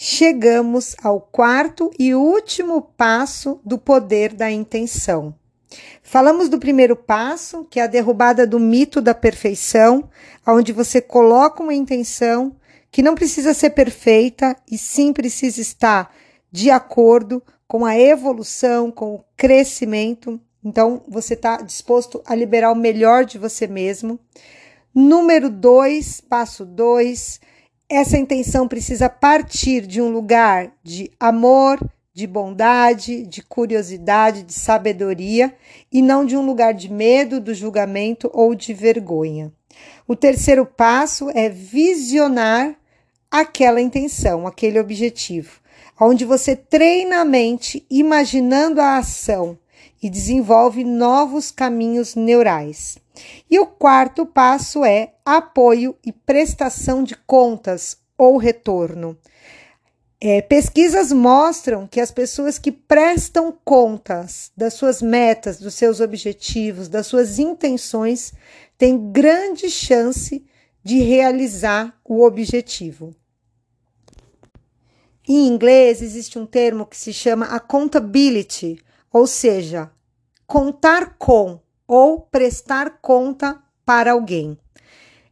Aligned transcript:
chegamos 0.00 0.94
ao 1.02 1.20
quarto 1.20 1.90
e 1.98 2.14
último 2.14 2.80
passo 2.80 3.60
do 3.64 3.76
poder 3.76 4.32
da 4.32 4.48
intenção. 4.48 5.34
Falamos 6.04 6.48
do 6.48 6.56
primeiro 6.56 6.94
passo, 6.94 7.64
que 7.64 7.80
é 7.80 7.82
a 7.82 7.88
derrubada 7.88 8.46
do 8.46 8.60
mito 8.60 9.02
da 9.02 9.12
perfeição, 9.12 10.08
onde 10.46 10.72
você 10.72 11.00
coloca 11.00 11.64
uma 11.64 11.74
intenção 11.74 12.54
que 12.92 13.02
não 13.02 13.16
precisa 13.16 13.52
ser 13.52 13.70
perfeita 13.70 14.56
e 14.70 14.78
sim 14.78 15.12
precisa 15.12 15.60
estar 15.60 16.14
de 16.50 16.70
acordo 16.70 17.42
com 17.66 17.84
a 17.84 17.98
evolução, 17.98 18.92
com 18.92 19.16
o 19.16 19.24
crescimento. 19.36 20.40
Então, 20.64 21.02
você 21.08 21.34
está 21.34 21.56
disposto 21.56 22.22
a 22.24 22.36
liberar 22.36 22.70
o 22.70 22.76
melhor 22.76 23.24
de 23.24 23.36
você 23.36 23.66
mesmo. 23.66 24.18
Número 24.94 25.50
dois, 25.50 26.20
passo 26.20 26.64
dois, 26.64 27.40
essa 27.88 28.18
intenção 28.18 28.68
precisa 28.68 29.08
partir 29.08 29.86
de 29.86 30.00
um 30.02 30.10
lugar 30.10 30.70
de 30.82 31.10
amor, 31.18 31.80
de 32.12 32.26
bondade, 32.26 33.24
de 33.24 33.40
curiosidade, 33.42 34.42
de 34.42 34.52
sabedoria 34.52 35.54
e 35.90 36.02
não 36.02 36.24
de 36.24 36.36
um 36.36 36.44
lugar 36.44 36.74
de 36.74 36.92
medo, 36.92 37.40
do 37.40 37.54
julgamento 37.54 38.30
ou 38.34 38.54
de 38.54 38.74
vergonha. 38.74 39.52
O 40.06 40.14
terceiro 40.14 40.66
passo 40.66 41.30
é 41.30 41.48
visionar 41.48 42.76
aquela 43.30 43.80
intenção, 43.80 44.46
aquele 44.46 44.78
objetivo, 44.78 45.60
onde 45.98 46.24
você 46.24 46.56
treina 46.56 47.20
a 47.20 47.24
mente 47.24 47.86
imaginando 47.88 48.80
a 48.80 48.98
ação 48.98 49.58
e 50.02 50.08
desenvolve 50.08 50.84
novos 50.84 51.50
caminhos 51.50 52.14
neurais. 52.14 52.98
E 53.50 53.58
o 53.58 53.66
quarto 53.66 54.24
passo 54.24 54.84
é 54.84 55.14
apoio 55.24 55.96
e 56.04 56.12
prestação 56.12 57.02
de 57.02 57.16
contas 57.16 57.96
ou 58.16 58.36
retorno. 58.36 59.16
É, 60.20 60.42
pesquisas 60.42 61.12
mostram 61.12 61.86
que 61.86 62.00
as 62.00 62.10
pessoas 62.10 62.58
que 62.58 62.72
prestam 62.72 63.56
contas 63.64 64.50
das 64.56 64.74
suas 64.74 65.00
metas, 65.00 65.58
dos 65.58 65.74
seus 65.74 66.00
objetivos, 66.00 66.88
das 66.88 67.06
suas 67.06 67.38
intenções, 67.38 68.32
têm 68.76 69.12
grande 69.12 69.70
chance 69.70 70.44
de 70.82 70.98
realizar 70.98 71.96
o 72.04 72.24
objetivo. 72.24 73.14
Em 75.28 75.46
inglês, 75.46 76.02
existe 76.02 76.38
um 76.38 76.46
termo 76.46 76.86
que 76.86 76.96
se 76.96 77.12
chama 77.12 77.46
accountability, 77.46 78.80
ou 79.12 79.26
seja, 79.26 79.90
contar 80.46 81.16
com 81.18 81.60
ou 81.86 82.20
prestar 82.20 82.98
conta 83.00 83.62
para 83.84 84.12
alguém. 84.12 84.58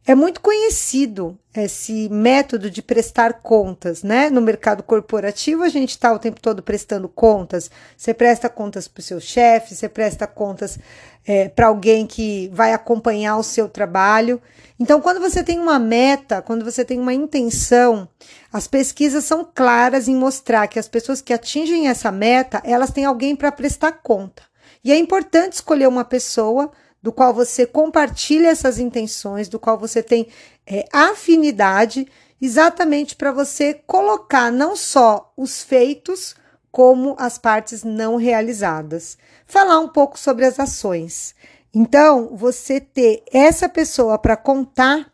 É 0.09 0.15
muito 0.15 0.39
conhecido 0.39 1.37
esse 1.53 2.07
método 2.07 2.71
de 2.71 2.81
prestar 2.81 3.41
contas, 3.41 4.03
né? 4.03 4.29
No 4.29 4.39
mercado 4.39 4.81
corporativo, 4.81 5.63
a 5.63 5.67
gente 5.67 5.89
está 5.89 6.13
o 6.13 6.17
tempo 6.17 6.39
todo 6.39 6.63
prestando 6.63 7.09
contas. 7.09 7.69
Você 7.97 8.13
presta 8.13 8.47
contas 8.47 8.87
para 8.87 9.01
o 9.01 9.03
seu 9.03 9.19
chefe, 9.19 9.75
você 9.75 9.89
presta 9.89 10.25
contas 10.25 10.79
é, 11.27 11.49
para 11.49 11.67
alguém 11.67 12.07
que 12.07 12.49
vai 12.53 12.71
acompanhar 12.71 13.35
o 13.35 13.43
seu 13.43 13.67
trabalho. 13.67 14.41
Então, 14.79 15.01
quando 15.01 15.19
você 15.19 15.43
tem 15.43 15.59
uma 15.59 15.77
meta, 15.77 16.41
quando 16.41 16.63
você 16.63 16.85
tem 16.85 17.01
uma 17.01 17.13
intenção, 17.13 18.07
as 18.53 18.65
pesquisas 18.65 19.25
são 19.25 19.45
claras 19.53 20.07
em 20.07 20.15
mostrar 20.15 20.67
que 20.67 20.79
as 20.79 20.87
pessoas 20.87 21.19
que 21.19 21.33
atingem 21.33 21.89
essa 21.89 22.13
meta, 22.13 22.61
elas 22.63 22.91
têm 22.91 23.03
alguém 23.03 23.35
para 23.35 23.51
prestar 23.51 23.91
conta. 23.91 24.43
E 24.85 24.91
é 24.93 24.97
importante 24.97 25.55
escolher 25.55 25.89
uma 25.89 26.05
pessoa 26.05 26.71
do 27.07 27.11
qual 27.13 27.33
você 27.33 27.65
compartilha 27.65 28.49
essas 28.49 28.77
intenções, 28.77 29.47
do 29.47 29.57
qual 29.57 29.77
você 29.77 30.03
tem 30.03 30.27
é, 30.65 30.83
afinidade, 30.91 32.05
exatamente 32.41 33.15
para 33.15 33.31
você 33.31 33.73
colocar 33.73 34.51
não 34.51 34.75
só 34.75 35.31
os 35.37 35.63
feitos, 35.63 36.35
como 36.69 37.15
as 37.17 37.37
partes 37.37 37.81
não 37.81 38.17
realizadas. 38.17 39.17
Falar 39.45 39.79
um 39.79 39.87
pouco 39.87 40.19
sobre 40.19 40.43
as 40.43 40.59
ações. 40.59 41.33
Então, 41.73 42.35
você 42.35 42.81
ter 42.81 43.23
essa 43.31 43.69
pessoa 43.69 44.19
para 44.19 44.35
contar 44.35 45.09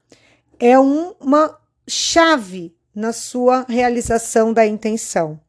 é 0.59 0.79
um, 0.79 1.13
uma 1.19 1.59
chave 1.87 2.75
na 2.95 3.13
sua 3.13 3.67
realização 3.69 4.51
da 4.51 4.65
intenção. 4.65 5.39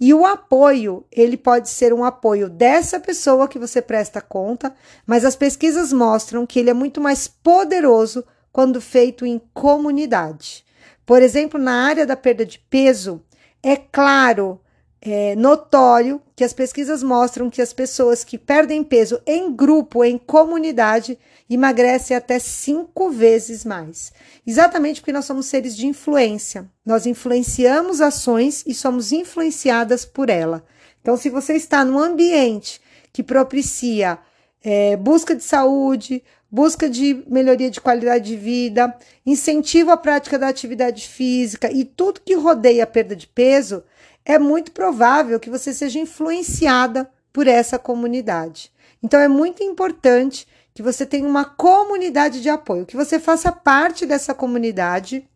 E 0.00 0.12
o 0.12 0.24
apoio, 0.24 1.04
ele 1.10 1.36
pode 1.36 1.68
ser 1.68 1.92
um 1.92 2.04
apoio 2.04 2.48
dessa 2.48 2.98
pessoa 2.98 3.48
que 3.48 3.58
você 3.58 3.80
presta 3.80 4.20
conta, 4.20 4.74
mas 5.06 5.24
as 5.24 5.36
pesquisas 5.36 5.92
mostram 5.92 6.46
que 6.46 6.58
ele 6.58 6.70
é 6.70 6.74
muito 6.74 7.00
mais 7.00 7.28
poderoso 7.28 8.24
quando 8.52 8.80
feito 8.80 9.24
em 9.26 9.40
comunidade. 9.52 10.64
Por 11.06 11.22
exemplo, 11.22 11.60
na 11.60 11.86
área 11.86 12.06
da 12.06 12.16
perda 12.16 12.46
de 12.46 12.58
peso, 12.58 13.22
é 13.62 13.76
claro 13.76 14.60
é 15.04 15.36
notório 15.36 16.20
que 16.34 16.42
as 16.42 16.54
pesquisas 16.54 17.02
mostram 17.02 17.50
que 17.50 17.60
as 17.60 17.72
pessoas 17.72 18.24
que 18.24 18.38
perdem 18.38 18.82
peso 18.82 19.20
em 19.26 19.54
grupo, 19.54 20.02
em 20.02 20.16
comunidade, 20.16 21.18
emagrecem 21.48 22.16
até 22.16 22.38
cinco 22.38 23.10
vezes 23.10 23.64
mais. 23.64 24.12
Exatamente 24.46 25.00
porque 25.00 25.12
nós 25.12 25.26
somos 25.26 25.46
seres 25.46 25.76
de 25.76 25.86
influência. 25.86 26.68
Nós 26.84 27.04
influenciamos 27.04 28.00
ações 28.00 28.64
e 28.66 28.72
somos 28.72 29.12
influenciadas 29.12 30.06
por 30.06 30.30
ela. 30.30 30.64
Então, 31.02 31.16
se 31.18 31.28
você 31.28 31.54
está 31.54 31.84
num 31.84 31.98
ambiente 31.98 32.80
que 33.12 33.22
propicia 33.22 34.18
é, 34.64 34.96
busca 34.96 35.36
de 35.36 35.44
saúde, 35.44 36.24
busca 36.50 36.88
de 36.88 37.22
melhoria 37.28 37.70
de 37.70 37.80
qualidade 37.80 38.24
de 38.24 38.36
vida, 38.36 38.96
incentivo 39.26 39.90
à 39.90 39.96
prática 39.96 40.38
da 40.38 40.48
atividade 40.48 41.06
física 41.06 41.70
e 41.70 41.84
tudo 41.84 42.22
que 42.24 42.34
rodeia 42.34 42.84
a 42.84 42.86
perda 42.86 43.14
de 43.14 43.26
peso, 43.26 43.84
é 44.24 44.38
muito 44.38 44.72
provável 44.72 45.38
que 45.38 45.50
você 45.50 45.72
seja 45.72 45.98
influenciada 45.98 47.10
por 47.32 47.46
essa 47.46 47.78
comunidade. 47.78 48.72
Então 49.02 49.20
é 49.20 49.28
muito 49.28 49.62
importante 49.62 50.46
que 50.72 50.82
você 50.82 51.04
tenha 51.04 51.28
uma 51.28 51.44
comunidade 51.44 52.40
de 52.40 52.48
apoio, 52.48 52.86
que 52.86 52.96
você 52.96 53.20
faça 53.20 53.52
parte 53.52 54.06
dessa 54.06 54.34
comunidade, 54.34 55.28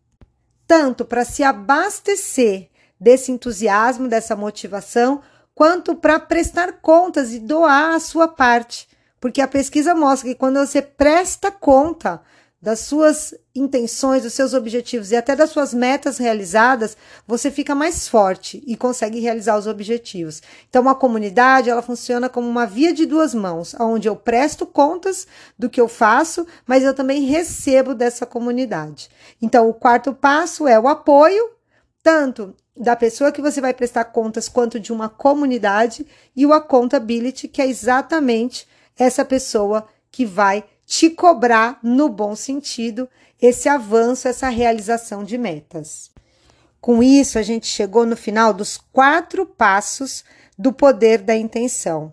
tanto 0.67 1.05
para 1.05 1.25
se 1.25 1.43
abastecer 1.43 2.69
desse 2.99 3.31
entusiasmo, 3.31 4.09
dessa 4.09 4.35
motivação, 4.35 5.23
quanto 5.55 5.95
para 5.95 6.19
prestar 6.19 6.81
contas 6.81 7.33
e 7.33 7.39
doar 7.39 7.95
a 7.95 8.01
sua 8.01 8.27
parte. 8.27 8.89
Porque 9.21 9.41
a 9.41 9.49
pesquisa 9.49 9.95
mostra 9.95 10.29
que 10.29 10.35
quando 10.35 10.59
você 10.59 10.81
presta 10.81 11.51
conta 11.51 12.21
das 12.61 12.81
suas 12.81 13.35
intenções, 13.55 14.25
dos 14.25 14.33
seus 14.33 14.53
objetivos 14.53 15.13
e 15.13 15.17
até 15.17 15.37
das 15.37 15.51
suas 15.51 15.73
metas 15.73 16.19
realizadas, 16.19 16.97
você 17.27 17.51
fica 17.51 17.75
mais 17.75 18.09
forte 18.09 18.63
e 18.67 18.77
consegue 18.77 19.21
realizar 19.21 19.57
os 19.57 19.69
objetivos. 19.69 20.43
Então, 20.69 20.83
uma 20.83 20.95
comunidade, 20.95 21.71
ela 21.71 21.83
funciona 21.83 22.29
como 22.29 22.49
uma 22.49 22.67
via 22.67 22.93
de 22.93 23.07
duas 23.07 23.33
mãos, 23.33 23.75
onde 23.79 24.09
eu 24.09 24.17
presto 24.17 24.67
contas 24.67 25.27
do 25.57 25.71
que 25.71 25.81
eu 25.81 25.87
faço, 25.87 26.47
mas 26.67 26.83
eu 26.83 26.93
também 26.93 27.23
recebo 27.23 27.95
dessa 27.95 28.27
comunidade. 28.27 29.09
Então, 29.41 29.69
o 29.69 29.75
quarto 29.75 30.13
passo 30.13 30.67
é 30.67 30.79
o 30.79 30.89
apoio, 30.89 31.51
tanto 32.03 32.55
da 32.77 32.97
pessoa 32.97 33.33
que 33.33 33.43
você 33.43 33.61
vai 33.61 33.75
prestar 33.75 34.05
contas 34.07 34.49
quanto 34.49 34.81
de 34.81 34.93
uma 34.93 35.09
comunidade 35.09 36.07
e 36.35 36.45
o 36.45 36.53
accountability, 36.53 37.47
que 37.47 37.63
é 37.63 37.69
exatamente 37.69 38.67
essa 38.97 39.25
pessoa 39.25 39.87
que 40.11 40.25
vai 40.25 40.65
te 40.89 41.11
cobrar, 41.11 41.79
no 41.83 42.09
bom 42.09 42.35
sentido, 42.35 43.07
esse 43.41 43.69
avanço, 43.69 44.27
essa 44.27 44.49
realização 44.49 45.23
de 45.23 45.37
metas. 45.37 46.11
Com 46.81 47.03
isso, 47.03 47.39
a 47.39 47.43
gente 47.43 47.67
chegou 47.67 48.07
no 48.07 48.17
final 48.17 48.55
dos 48.55 48.79
quatro 48.91 49.45
passos 49.45 50.25
do 50.59 50.73
poder 50.73 51.19
da 51.19 51.37
intenção. 51.37 52.11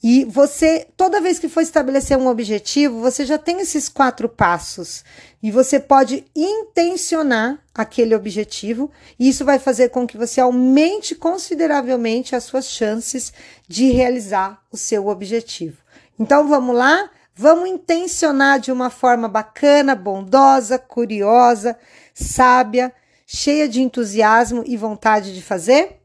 E 0.00 0.24
você, 0.24 0.86
toda 0.96 1.20
vez 1.20 1.40
que 1.40 1.48
for 1.48 1.62
estabelecer 1.62 2.16
um 2.16 2.28
objetivo, 2.28 3.00
você 3.00 3.26
já 3.26 3.38
tem 3.38 3.60
esses 3.60 3.88
quatro 3.88 4.28
passos 4.28 5.04
e 5.42 5.50
você 5.50 5.80
pode 5.80 6.24
intencionar 6.34 7.58
aquele 7.74 8.14
objetivo, 8.14 8.88
e 9.18 9.28
isso 9.28 9.44
vai 9.44 9.58
fazer 9.58 9.88
com 9.88 10.06
que 10.06 10.16
você 10.16 10.40
aumente 10.40 11.16
consideravelmente 11.16 12.36
as 12.36 12.44
suas 12.44 12.66
chances 12.66 13.32
de 13.66 13.90
realizar 13.90 14.62
o 14.70 14.76
seu 14.76 15.08
objetivo. 15.08 15.78
Então 16.18 16.46
vamos 16.46 16.76
lá? 16.76 17.10
Vamos 17.34 17.68
intencionar 17.68 18.60
de 18.60 18.70
uma 18.70 18.90
forma 18.90 19.26
bacana, 19.26 19.94
bondosa, 19.94 20.78
curiosa, 20.78 21.78
sábia, 22.12 22.92
cheia 23.26 23.66
de 23.66 23.80
entusiasmo 23.80 24.62
e 24.66 24.76
vontade 24.76 25.34
de 25.34 25.40
fazer? 25.40 26.01